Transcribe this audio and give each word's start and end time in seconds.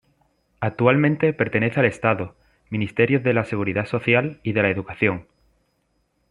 Actualmente 0.61 1.31
pertenece 1.31 1.79
al 1.79 1.85
Estado, 1.85 2.35
Ministerios 2.71 3.21
de 3.21 3.35
la 3.35 3.45
Seguridad 3.45 3.85
Social 3.85 4.39
y 4.41 4.53
de 4.53 4.63
la 4.63 4.71
Educación. 4.71 5.27